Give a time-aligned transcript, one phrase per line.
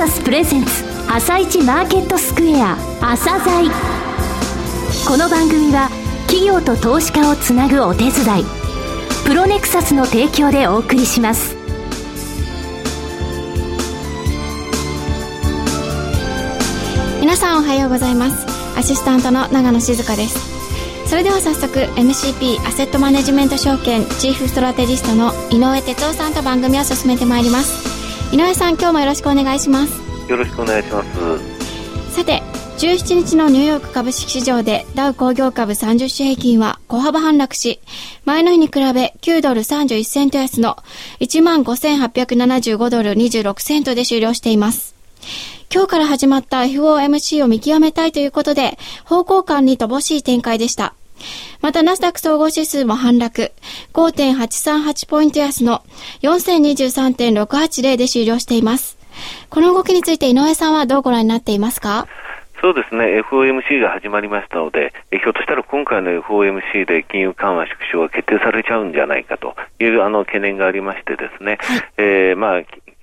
[0.00, 0.70] サスプレゼンツ
[1.12, 3.70] 朝一マーケットスクエア朝鮮
[5.06, 5.90] この番組は
[6.26, 8.12] 企業と投資家をつなぐお手伝い
[9.26, 11.54] プロネクサスの提供でお送りします。
[17.20, 18.46] 皆さんおはようございます。
[18.78, 21.10] アシスタントの長野静香です。
[21.10, 27.99] それでは早速 MCP アセットマネジメント証券チーフストラテジストの井上哲夫さんと番組を進めてまいります。
[28.32, 32.42] 井上さん今日もよろしくお願いしますよろしくお願いしますさて
[32.80, 37.78] 17日のニューヨーク株式市場でダウ工業株30種平均は小幅反落し、
[38.24, 40.78] 前の日に比べ9ドル31セント安の
[41.20, 44.94] 15,875ドル26セントで終了しています。
[45.70, 50.94] 今日から始まった FOMC を見極めたいということで、方向感に乏しい展開でした。
[51.60, 53.52] また、ナスダック総合指数も反落。
[53.92, 55.82] 5.838ポイント安の
[56.22, 58.98] 4023.680で終了しています。
[59.50, 62.06] この動きについて井上さんはどうご覧になっていますか？
[62.62, 72.62] そうですね、FOMC が始まりましたので、ひょっとしたら今回の FOMC で金融緩和縮小が決定されちゃうんじゃないかというあの懸念がありましてですね、はい、えー、まあ、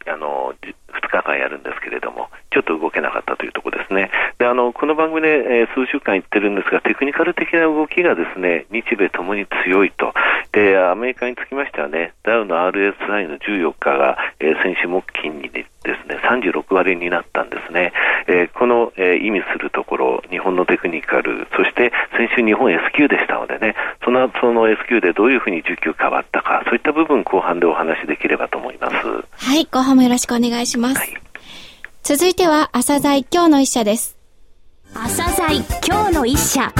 [0.09, 4.09] あの2日間やるんですけれども、ちょっと動けなかったというところですね。
[4.39, 10.13] で、あの、この番組で、えー、数週間言ってるんですが、テクニカル的な動きがですね、日米ともに強いと。
[10.51, 17.93] で、アメリカにつきましてはね、ダウの RSI の14日が、えー、先週木金にですね、36割になったんですね。
[18.27, 29.26] えー、この、えー、意味するところ、日本のテクニカル、そして先週日本 S q でしたのでね、そのその S q でどういうふうに需給変わったか、そういった部分後半でお話しできればと思います。
[29.47, 30.99] はい、後半もよろしくお願いします。
[30.99, 31.13] はい、
[32.03, 34.17] 続いては、朝鮮今日の一社です。
[34.93, 36.73] 朝鮮今日の一社。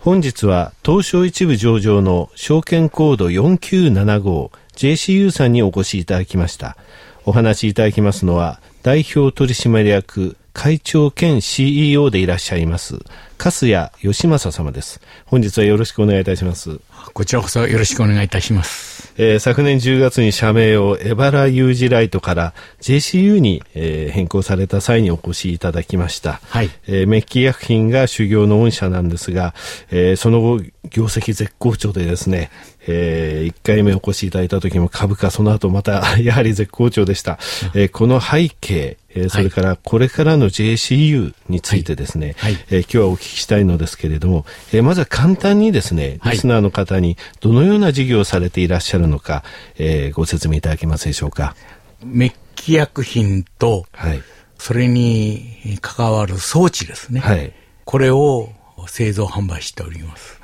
[0.00, 6.76] 本日は東証一部上場の証券コード4975 JCU さんにお越しいただきました。
[7.24, 12.98] お話しいただきますのは代表取締役会長兼 CEO でいらっしゃいます、
[13.36, 15.00] 粕谷義正様です。
[15.24, 16.80] 本日はよろしくお願いいたします。
[17.12, 19.12] こちらこそよろしくお願いいたします。
[19.18, 26.40] えー、昨年10月に社名をエバラユージライトから JCU に、えー、変更された際にお越しいただきました。
[26.44, 26.70] はい。
[26.86, 29.54] えー、メッキ薬品が修行の御社なんですが、
[29.90, 30.60] えー、その後、
[30.90, 32.50] 業績絶好調でですね、
[32.86, 37.38] えー、1回目お越しいただいた時も株価その後また やはり絶好調でした。
[37.74, 49.44] えー、この背景、えー、それからこれからの JCU についてですね、はいはい、えー、今日はお聞きしたいのですけれども、えー、まずは簡単にですね、リスナーの方にどのような事業をされていらっしゃるのか、
[49.76, 51.54] えー、ご説明いただけますでしょうか？
[52.02, 54.22] メッキ薬品と、はい、
[54.58, 57.20] それに関わる装置ですね。
[57.20, 57.52] はい、
[57.84, 58.50] これを
[58.88, 60.38] 製造販売しております。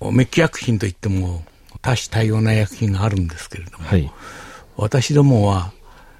[0.00, 1.42] はい、メッキ薬品といっても
[1.82, 4.10] 多種多様な薬品があるんですけれども、はい、
[4.76, 5.72] 私どもは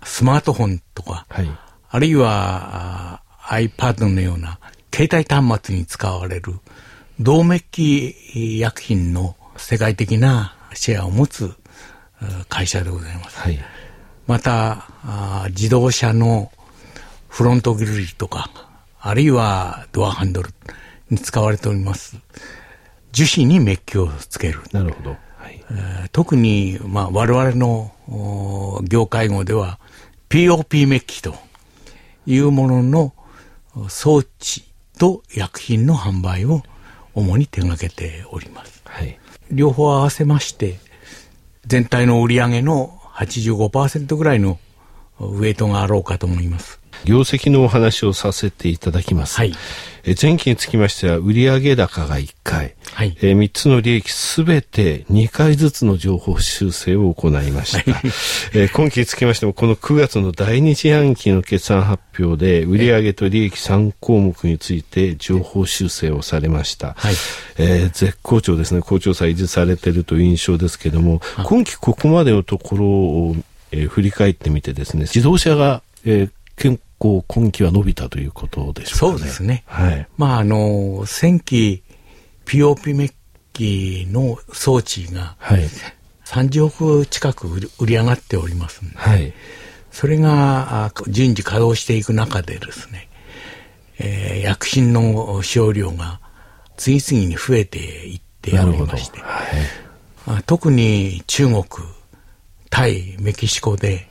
[0.04, 1.50] スマートフォンとか、はい、
[1.90, 4.58] あるいは iPad のような
[4.98, 6.54] 携帯端末に使われる
[7.20, 11.54] 動メッキ薬品の世界的なシェアを持つ
[12.48, 13.38] 会社でございます。
[13.38, 13.60] はい、
[14.26, 14.88] また
[15.50, 16.50] 自動車の
[17.28, 18.50] フロントグリルとか、
[18.98, 20.50] あるいはドアハンドル
[21.10, 22.16] に使われております。
[23.12, 24.62] 樹脂にメッキをつける。
[24.72, 25.10] なるほど。
[25.10, 29.78] はいえー、特に、まあ、我々の業界語では
[30.28, 31.36] POP メッキと
[32.26, 33.12] いうものの
[33.88, 34.67] 装置
[34.98, 36.62] と薬品の販売を
[37.14, 38.82] 主に手掛けております。
[38.84, 39.18] はい、
[39.50, 40.78] 両方合わせまして、
[41.66, 44.58] 全体の売上の85%ぐらいの
[45.20, 46.77] ウェイトがあろうかと思います。
[47.04, 49.36] 業績のお話をさせていただきます。
[49.36, 49.54] はい、
[50.04, 57.92] え前期につきましては、売上高が1回、はい、え3つの利益すべて2回ずつの情報修正を行いました。
[57.92, 58.12] はい、
[58.54, 66.94] え今期につきましても、この9月の第2四半期の決算発表で、売上と利益3項目について情報修正をされました。
[66.96, 67.14] はい、
[67.58, 73.36] えー、絶好調ですね、好調さ維持されているという印象ですけども、今期ここまでのところを、
[73.72, 79.64] えー、振り返ってみてですね、自動車が、えー、結構今期は伸びたということでしょうか、ね、そうですね。
[79.66, 80.06] はい。
[80.16, 81.82] まあ、あの、先期、
[82.44, 83.12] POP メッ
[83.52, 85.68] キの装置が、はい。
[86.24, 87.48] 30億近く
[87.78, 89.32] 売り上がっておりますので、はい。
[89.90, 93.08] それが順次稼働していく中でですね、
[93.98, 96.20] えー、薬品の使用量が
[96.76, 101.64] 次々に増えていっておりまして、はい、特に中国、
[102.70, 104.08] タイ、メキシコで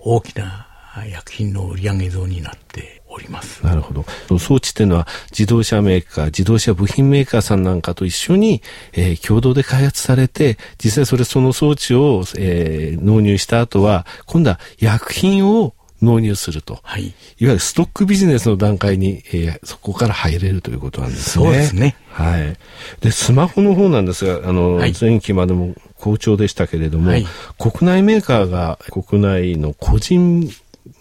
[0.00, 0.65] 大きな
[1.04, 3.64] 薬品の売上増になっております。
[3.64, 4.38] なるほど。
[4.38, 8.62] 装置っていうのは自動車メーカー、自動車部品メーカーさんなんかと一緒に、
[8.92, 16.80] えー、共同で開発されて、実際それその装置を、えー、納入した後は、今度は薬品を納入すると。
[16.82, 17.06] はい。
[17.06, 21.44] いわゆるストックビジネスの段階に、えー、そこから入れるということなんですね。
[21.44, 21.96] そうですね。
[22.10, 22.56] はい。
[23.00, 27.26] で、スマホの方なんですが、あの、はい、前期までも好調でしたけれども、はい、
[27.58, 30.50] 国内メーカーが国内の個人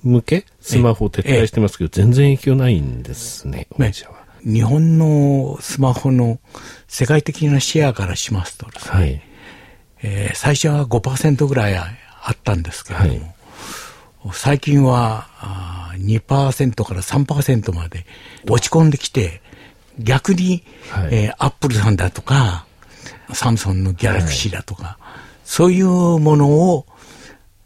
[0.04, 0.46] 向け？
[0.62, 4.26] スマホを撤退してますけど、全然影響ないんですね、御社は。
[4.44, 6.40] 日本のスマホの
[6.88, 9.22] 世界的なシェアからしますとですね、はい。
[10.04, 11.88] えー、最初は5%ぐらいあ
[12.32, 13.10] ったんですけれども、
[14.24, 18.06] はい、最近はあ2%から3%まで
[18.48, 19.42] 落ち込んできて、
[19.98, 21.10] 逆に、はい。
[21.12, 22.66] えー、アップルさんだとか、
[23.34, 26.86] サムソンのギャラクシーだとか、はい、そういうものを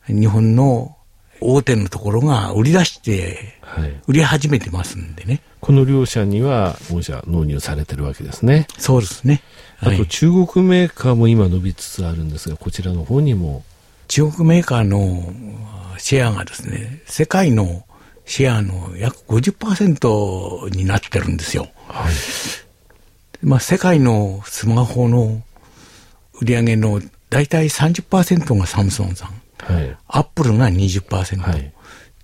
[0.07, 0.95] 日本の
[1.42, 3.60] 大手のところが売り出して、
[4.08, 5.42] 売り始めてますんでね。
[5.62, 8.68] この両社には、御社納入されてるわけですね。
[8.78, 9.42] そうですね。
[9.80, 13.64] あと中国メーカーも今伸びつつあるんですが、こちらの方にも。
[14.08, 15.32] 中国メーカーの
[15.98, 17.86] シェアがですね、世界の
[18.26, 21.68] シェアの約50%になってるんですよ。
[21.88, 22.14] はい。
[23.42, 25.42] まあ、世界のスマホの
[26.42, 29.39] 売り上げの大体30%がサムソンさん。
[29.60, 31.74] はい、アップルが20%、はい、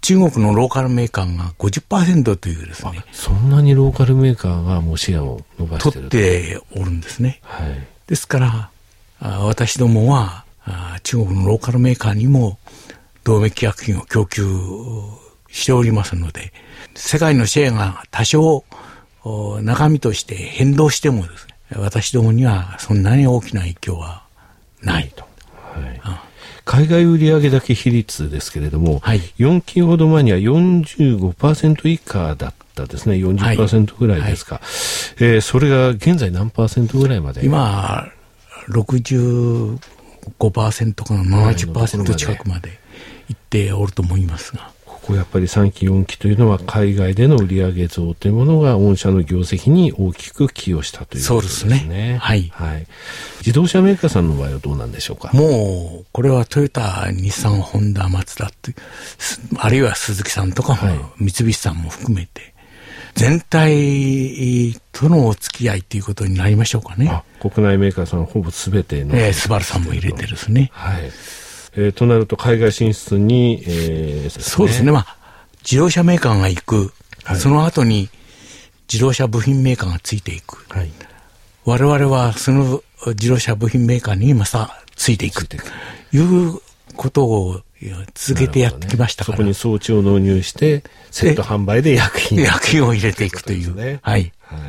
[0.01, 3.03] 中国のローカルメーカーが50%というですね。
[3.11, 7.39] そんなにローカルメーカーがもうシェアを伸ばしてる取っておるんですね。
[7.43, 8.69] はい、ですから、
[9.19, 12.59] あ私どもはあ中国のローカルメーカーにも
[13.23, 14.43] 動脈薬品を供給
[15.49, 16.53] しておりますので、
[16.93, 18.63] 世界のシェアが多少
[19.63, 24.23] 中身として変動してもですね、私どもにはそんなに大きな影響は
[24.81, 25.23] ないと。
[25.23, 26.24] はい
[26.65, 37.45] 海外売上高比率ですけれども、はい、4期ほど前には45%以下だったですね、40%ぐらいですか、はい、えー、それが現在何パーセントぐらいまで？
[37.45, 38.11] 今、
[38.69, 39.77] 65%
[41.03, 42.69] から70%近くまで
[43.29, 44.74] いっておると思いますが。
[45.05, 51.69] ここやっぱり3期4期というのは海外での売上増というものが御社の業績に大きく寄与したということですね。
[51.69, 52.17] そうですね。
[52.19, 52.49] はい。
[52.51, 52.87] はい。
[53.37, 55.29] 自動車メーカーさんの場合はどうなんでしょうか？
[55.31, 58.73] もう、これはトヨタ、日産、ホンダ、マツダって、
[59.59, 62.55] あるいは鈴木さんとかも、はい、三菱さんも含めて、
[63.13, 67.23] 全体とのお付き合いということになりましょうかね。
[67.39, 69.15] 国内メーカーさんほぼすべての。
[69.15, 70.71] ええー、スバルさんも入れてですね。
[70.73, 71.11] はい。
[71.77, 75.17] えー、となると海外進出に、えー、そうですね、まあ、
[75.63, 76.93] 自動車メーカーが行く、
[77.23, 78.09] はい、その後に
[78.91, 80.65] 自動車部品メーカーがついていく。
[80.69, 80.91] はい、
[81.65, 85.47] 我々はその自動車部品メーカーにまたついていく。
[85.47, 85.57] と
[86.13, 86.59] いう
[86.95, 87.61] ことを
[88.13, 92.41] 続けてやってきましたから、ね、そこに装置を納入して、セット販売で薬品。
[92.41, 93.75] 薬品を入れていくという。
[93.75, 94.31] ね、はい。
[94.41, 94.59] はい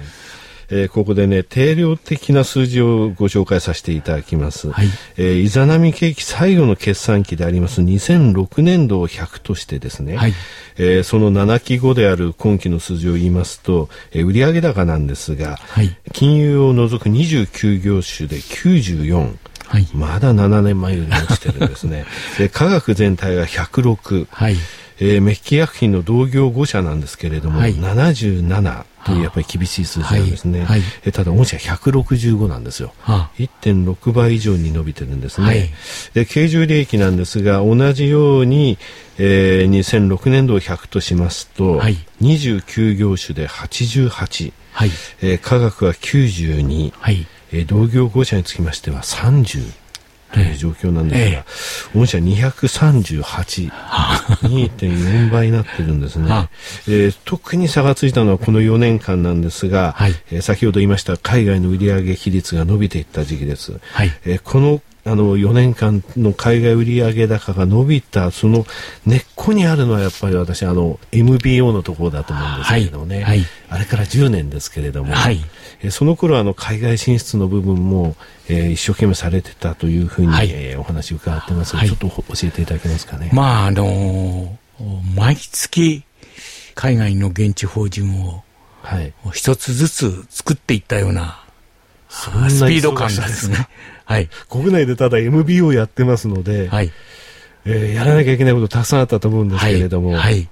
[0.71, 4.71] えー、ここでね、定量的な数字をご紹介させていただきます。
[4.71, 4.89] はい。
[5.17, 10.35] えー、イザナミ景気最後の決算期であります2006年度を100としてですね、はい。
[10.77, 15.97] えー、その7期後である今期の数字を言いますと、えー、売上高なんですが、はい。
[16.13, 19.37] 金融を除く29業種で94。
[19.69, 22.05] はい、まだ7年前より落ちてるんですね。
[22.39, 24.27] で、科学全体が106。
[24.31, 24.57] はい。
[24.99, 30.65] えー、メッキ薬品の同業5社なんですけれども、はい、77というやっぱり厳しい数字なんですね。
[30.65, 32.93] はい、えただ、御社165なんですよ。
[33.01, 35.47] はあ、1.6倍以上に伸びてるんですね。
[35.47, 35.71] はい、
[36.15, 38.79] で、経常利益なんですが、同じように、
[39.19, 44.91] えー、2006年度を100としますと、はい、29業種で88、はい。
[45.23, 47.27] えー、科学は92、はい。
[47.53, 49.86] えー、同業5社につきましては30。
[50.33, 51.45] という状況なんですが、
[51.95, 56.49] 御社238、2.4倍になってるんですね、
[56.89, 63.79] えー、特に差がついたのはこの4年間なんですが、はい、えー、先ほど言いました海外の売上比率が伸びていった時期です。
[63.93, 68.67] はい、えー、このあの4年間の海外売上高が伸びたその
[69.07, 75.39] 根っこにあるのはやっぱり私あの MBO のところだと思うんですけれどもね、はい、あれから10年ですけれども、はい、
[75.81, 78.17] えその頃あの海外進出の部分も、
[78.49, 83.31] えー、一生懸命されてたというふうに、はい、えー、お話を伺ってますが、ちょっと教えていただけますかね。
[83.33, 86.03] まああのー、毎月
[86.75, 88.43] 海外の現地法人を
[89.33, 91.45] 一つずつ作っていったような、
[92.09, 92.29] ス
[92.67, 93.69] ピード感ですね。
[94.07, 96.91] はい、国内でただ MBO やってますので、はい。
[97.67, 100.49] えー、やらなきゃいけないことたくさんあったと思うんですけれども、はい、はい、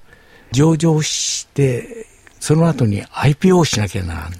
[0.50, 2.06] 上場して
[2.40, 4.38] その後に IPO をしなきゃならない、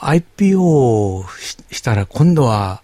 [0.00, 1.26] はい、IPO を
[1.70, 2.80] したら今度は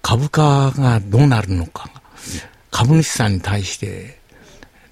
[0.00, 1.90] 株価がどうなるのか。
[2.70, 4.18] 株主さんに対して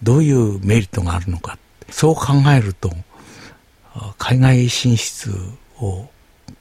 [0.02, 1.58] どういうメリットがあるのか。
[1.90, 2.90] そう考えると、
[4.18, 5.30] 海外進出
[5.78, 6.08] を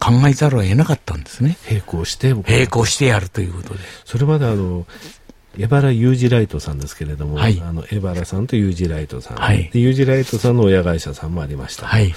[0.06, 1.58] 考えざるを得なかったんですね。
[1.68, 3.80] 並行して並行してやるということで。
[4.06, 4.86] それまであの、
[5.58, 12.14] エバラユージライトさんですけれども、はい、あのエバラさんとユージライトさん、はい、ユージライトさんの親会社さんもありました、はい、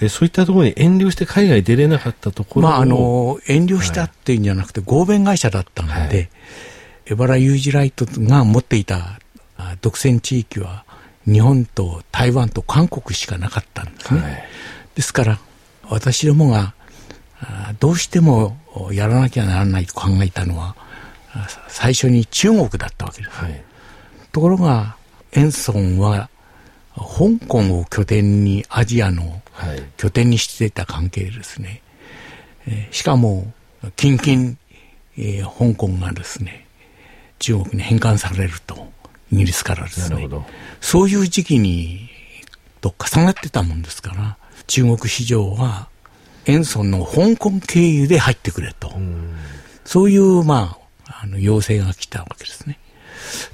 [0.00, 6.28] えそういったところに遠慮して海外出れなかったところまあ、あの遠慮したっていうんじゃなくて、合弁会社だったので、はい、
[7.06, 9.18] エバラユージライトが持っていた
[9.80, 10.84] 独占地域は
[11.26, 14.20] 日本と台湾と韓国しかなかったんですね。
[14.20, 14.44] はい、
[14.94, 15.38] ですから
[15.88, 16.74] 私どもが
[17.80, 18.56] どうしても
[18.92, 20.76] やらなきゃならないと考えたのは
[21.68, 23.36] 最初に中国だったわけです。
[23.36, 23.62] はい、
[24.32, 24.96] ところが、
[25.32, 26.30] エンソンは、
[26.96, 29.42] 香港を拠点に、アジアの
[29.96, 31.82] 拠点にしていた関係ですね。
[32.66, 33.52] えしかも、
[33.96, 34.56] 近々、
[35.18, 36.66] えー、香港がですね、
[37.40, 38.92] 中国に返還されると、
[39.32, 40.28] イギリスからですね。
[40.80, 42.08] そういう時期に、
[42.80, 44.36] と重なってたもんですから、
[44.68, 45.88] 中国市場は、
[46.46, 48.92] エンソンの香港経由で入ってくれと。
[49.84, 52.78] そういう、まあ、あの、要請が来たわけですね。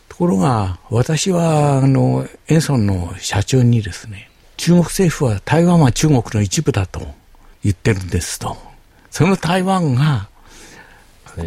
[0.08, 7.00] ところが、私は、あの、エンソンの社長にですね、中国政府は台湾は中国の一部だと
[7.62, 8.56] 言ってるんですと。
[9.10, 10.28] その台湾が、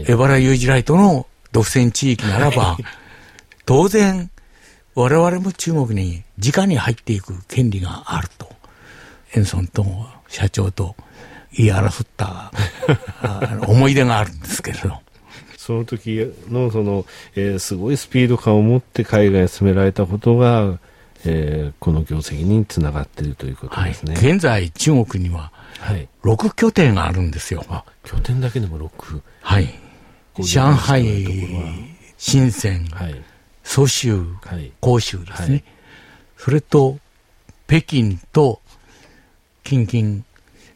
[0.08, 2.78] エバラユージライトの独占地域ならば、
[3.66, 4.30] 当然、
[4.96, 8.54] 我々も中国に直に入っていく権利があると。
[9.36, 9.86] エンソンと
[10.28, 10.96] 社長と
[11.56, 12.52] 言い争った
[13.68, 15.02] 思い出があるんですけれど。
[15.58, 17.06] その時のその、
[17.36, 20.78] えー、すごいスピード感を持って海外へ進められたことが、
[21.26, 24.16] えー、この業績につながっているということですね。
[24.16, 25.54] はい、現在、中国には、
[26.24, 27.66] 6拠点があるんですよ。
[27.70, 29.22] あ、拠点だけでも6。
[29.42, 29.74] はい。
[30.40, 31.04] 上海、
[32.18, 33.24] 深セン、はい、
[33.64, 35.48] 蘇州、はい、広州ですね。
[35.50, 35.64] はい、
[36.38, 36.98] それと、
[37.68, 38.60] 北京と、
[39.64, 40.24] 近々、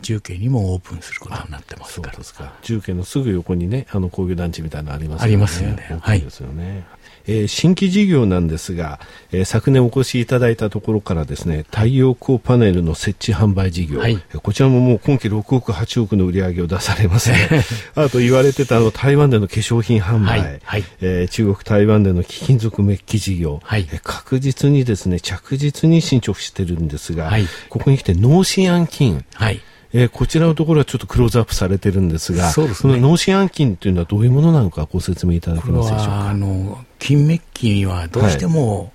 [0.01, 2.13] 重慶にもオープンすることになってますから。
[2.13, 2.53] そうですか。
[2.61, 5.25] 重慶のすぐ横にね、あの工業団地みたいなのありますよね。
[5.25, 5.97] ありますよね。
[6.01, 6.21] はい。
[6.21, 6.85] ですよね。
[7.27, 8.99] えー、新規事業なんですが、
[9.31, 17.65] えー、昨年お越しいただいたところからですね、太陽光パネルの設置販売事業、はい、こちらももう今期6億、8億の売り上げを出されますね。
[17.95, 29.61] あと言われてたあの台湾での化粧品販売、はいはい、えー、中国、台湾での貴金属メッキ事業、はい、え確実にですね、着実に進捗してるんですが、はい、ここに来て脳死暗菌、はい
[29.93, 36.29] えー、こちらのところはちょっとクローズアップされてるんですが、そうですね、脳死暗菌というのはどういうものなのかご説明いただけますでしょうか？
[36.29, 38.91] あの、金メッキにはどうしても、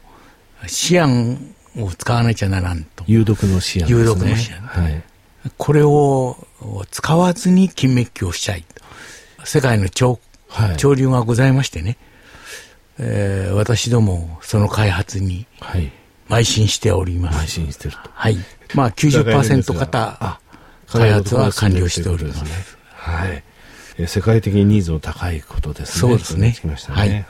[0.67, 3.05] シアンを使わなきゃならんと。
[3.07, 4.61] 有毒のシアン、ね、有毒のシアン。
[4.61, 5.03] はい。
[5.57, 6.37] これを
[6.91, 8.63] 使わずに金メッキをしたい
[9.39, 9.47] と。
[9.47, 11.97] 世界の潮,、はい、潮流がございましてね、
[12.99, 15.47] えー、私どもその開発に
[16.29, 17.45] 邁進しております。
[17.45, 17.99] 邁進してると。
[18.13, 18.37] はい。
[18.75, 20.41] まあ90%方
[20.99, 22.79] 開発は完了しております。
[22.95, 23.43] はい。
[24.07, 26.01] 世界的にニーズの高いことですね。
[26.01, 26.57] そうですね。
[26.65, 27.09] ねはい。
[27.09, 27.23] はい。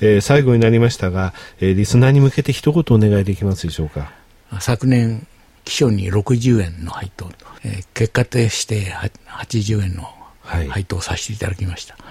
[0.00, 4.12] えー、最後になりましたが、えー、リスナーに向けて一言お願いできますでしょうか？
[4.60, 5.26] 昨年、
[5.64, 7.28] 基礎に60円の配当、
[7.64, 10.08] えー、結果として80円の
[10.44, 11.94] 配当をさせていただきました。
[11.94, 12.04] はい、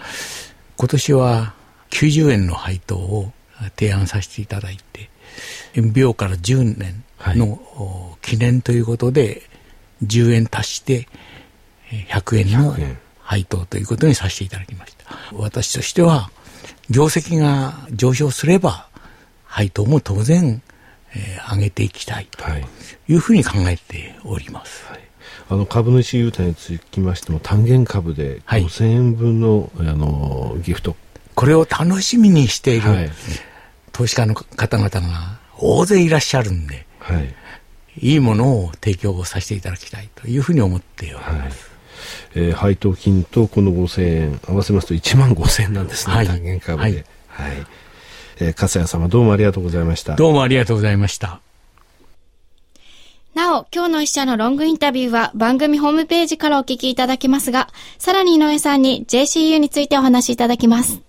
[0.78, 1.54] 今年は
[1.92, 3.32] 90円の配当を
[3.78, 5.10] 提案させていただいて、
[5.94, 7.04] 秒から10年
[7.38, 9.44] の、記念ということで、
[10.04, 11.08] 10円足して
[12.10, 12.76] 100円の
[13.20, 15.06] 配当ということにさせていただきました。
[15.34, 16.30] 私としては、
[16.90, 18.88] 業績が上昇すれば、
[19.46, 20.62] 配当も当然、
[21.16, 22.44] えー、上げていきたいと
[23.08, 23.16] い。
[23.16, 24.86] うふうに考えております。
[24.88, 25.00] はい、
[25.50, 30.96] あの株主優待につきましても単元株で5000円分のはい、あのギフト。
[31.36, 33.12] これを楽しみにしている、はい、
[33.92, 37.36] 投資家の方々が大勢いらっしゃるんで、はい、
[38.00, 41.34] いいものを提供させていただきたいというふうに思っております。
[41.34, 41.74] はい
[42.36, 47.06] えー、配当金とこの5000円合わせますと1万5000円なんですね、はい、単元株で。
[47.28, 47.68] はい、はい、
[48.40, 50.16] えー、笠谷様どうもありがとうございました。
[50.16, 51.40] どうもありがとうございました。
[53.34, 61.02] なお、今日の一社のロングインタビューは番組ホームページからお聞きいただけますが、さらに井上さんに JCU についてお話しいただきます。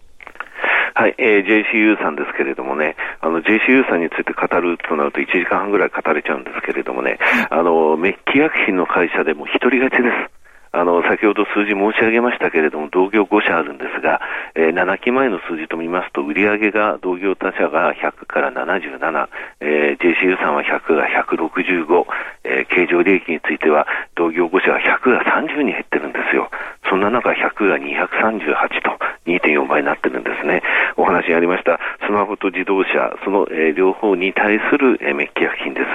[0.96, 7.18] はい、えー、JCU さんですけれどもね、あの、JCU さんについて語るとなると1時間半ぐらい語れちゃうんですけれどもね、
[7.50, 10.30] あの、メッキ薬品の会社でも一人勝ちです。
[10.70, 14.20] あの、先ほど数字申し上げましたけれども、同業5社あるんですが、
[14.56, 19.28] えー、7期前の数字と見ますと、売上が同業他社が100から77、
[19.60, 22.06] えー、JCU さんは100が165、
[22.42, 23.86] えー、経常利益については、
[24.16, 26.50] 同業5社が100が30に減ってるんですよ。
[26.88, 30.62] そんな中、100が238と2.4倍になってるんですね。
[30.96, 35.86] お話にありました、スマホと自動車、その、えー、両方に対する、えー、メッキ薬品です。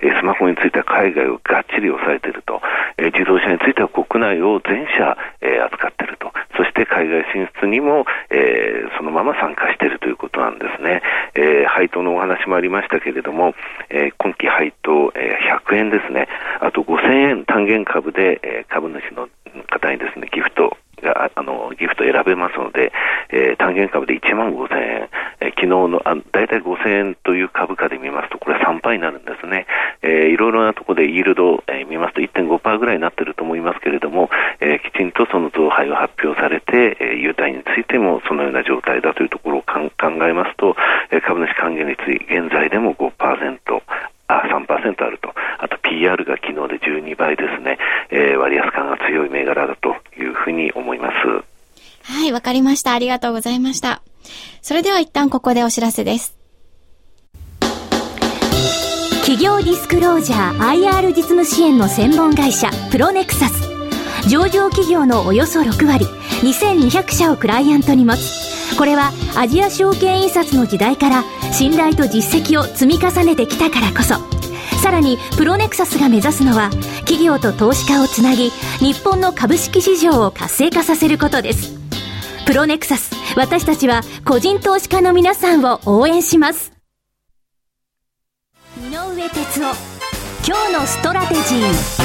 [0.00, 2.60] えー、スマホについては海外をがっちり抑えていると、
[2.96, 11.02] えー、自動車については国内を全社、えー、扱っていると、そして海外進出にも、えー、そのまま参加しているということなんですね。
[11.34, 13.54] えー、配当のお話もありましたけれども、
[13.90, 16.26] えー、今期配当、えー、100円ですね。
[16.60, 19.28] あと5000円単元株で、えー、株主の
[19.68, 22.92] 方にですね、ギフトが、あの、ギフト選べますので、
[23.30, 25.08] えー、単元株で1万5000円、
[25.40, 29.66] えー、昨日の、あ大体5000円という株価で見ますと、これ3倍になるんですね。
[30.02, 40.76] えー、いろいろなところでイールド、えー、見ますと1.5%ぐらいになっていると思いますけれども、えー、きちんとその増配を発表されて、えー、優待についてもそのような状態だというところを考えますと、
[41.10, 43.12] えー、株主還元率、現在でも5%、
[44.28, 45.17] あ、3%ある。
[45.98, 47.78] PR が昨日で12倍ですね。
[48.10, 51.44] えー、割安感が強い銘柄だというふうに思います。
[52.04, 52.92] はい、わかりました。
[52.92, 54.02] ありがとうございました。
[54.62, 56.38] それでは一旦ここでお知らせです。
[59.22, 63.68] 企業ディスクロージャー IR 実務支援の専門会社プロネクサス
[64.26, 66.06] 上場企業のおよそ6割
[66.40, 74.14] 2200社をクライアントに持つこれはアジア証券印刷の時代から信頼と実績を積み重ねてきたからこそ
[74.88, 81.78] さらにプロネクサスが目指すのは企業と投資家をつなぎ日本の株式市場を活性化させることです。
[82.46, 86.72] プロネクサス私たちは個人投資家の皆さんを応援します。
[88.78, 89.74] 井上哲夫
[90.46, 91.98] 今日のストラテジー。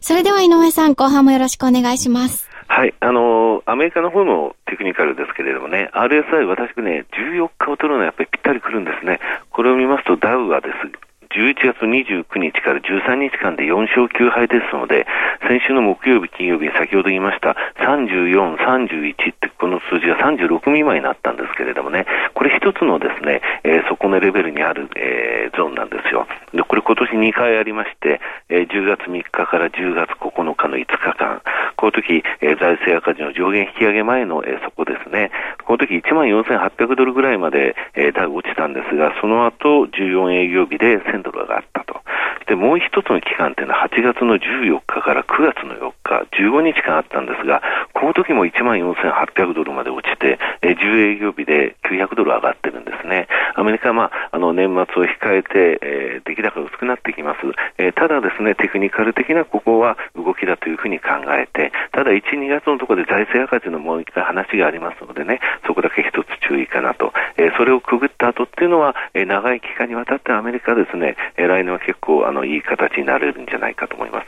[0.00, 2.48] それでは井上さん後半もよろしくお願いします。
[2.72, 9.20] はい、あのアメリカの方のテクニカルですけれどもね、RSI、私ね、14日を取るのはやっぱりぴったりくるんですね。
[9.50, 15.06] これを見ますと、ダウはです11月29日から13日間で4勝9敗ですので、
[15.48, 26.26] 先週の木曜日、金曜日に先ほど言いました、34、31ってこの数字が36未満になったんですけれどもね、これ一つのですね、えー、底値レベルにある、えー、ゾーンなんですよ。
[26.52, 31.42] で、これ今年2回ありまして、えー、10月3日から10月9日の5日間、
[31.76, 35.30] この時、えー、財政赤字の上限引き上げ前の、えー、底ですね、
[35.64, 42.00] この時1万4800ドルぐらいまで、えー、落ちたんですが、その後14営業日でドル上がったと。
[42.46, 47.62] で、もう一つの期間っていうのは8月の14日から9月の4日、15日間あったんですが、
[48.02, 53.28] この時も1万4800ドルまで落ちて、えー、10営業日で900ドル上がってるんですね。
[53.54, 57.38] アメリカは、まあ、あの年末を控えて、えー、出来高が薄くなってきます。
[57.78, 67.12] えー、ただですね、テクニカル的なここは動きだというふうに考えて、ただ1、2月のところで財政赤字のもう一回話がありますのでね、そこだけ一つ注意かなと。
[67.36, 74.26] えー、それをくぐった後っていうのは、えー、長い期間にわたってアメリカですね、えー、来年は結構あのいい形になれるんじゃないかと思います。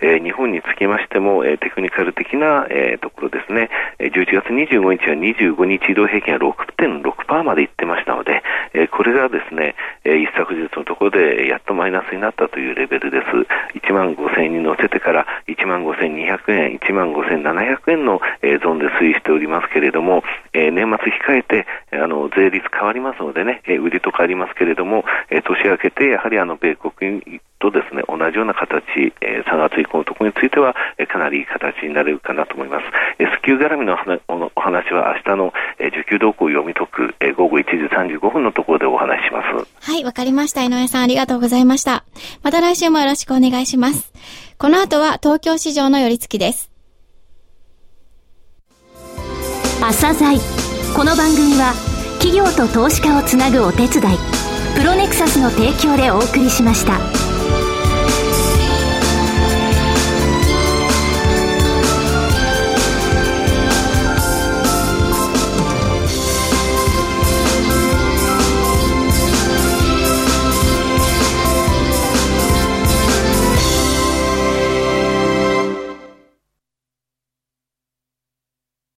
[0.00, 3.68] えー、日本につきましても、えー、テクニカル的な、えー、ところですね、
[4.00, 8.42] 11月25日は25日移動平均は6.6%までいってましたので、
[8.90, 13.24] これがですね、一昨日のところでやっとマイナスになったというレベルです。
[13.78, 27.22] 1万5000円に乗せてから1万5200円、1万5700円の、ゾーンで推移しておりますけれども、年末控えて、あの、税率変わりますのでね、売りとかありますけれども、年明けて、やはりあの、米国
[27.64, 28.84] とですね、同じような形、
[29.22, 32.84] えー、3月以降のところについては、えー、かなりいい形になれるかなと思います。
[33.18, 33.96] S q 絡みの
[34.56, 39.90] お話は明日の、えー、受給動向を読み解く、えー、午後1時35分のところでお話します。
[39.90, 40.62] はい、わかりました。
[40.62, 42.04] 井上さんありがとうございました。
[42.42, 44.12] また来週もよろしくお願いします。
[44.58, 46.70] この後は東京市場の寄り付きです。
[49.80, 50.38] 朝鮮
[50.96, 51.74] この番組は
[52.20, 54.44] 企業と投資家をつなぐお手伝い
[54.76, 57.23] プロネクサスの提供でお送りしました。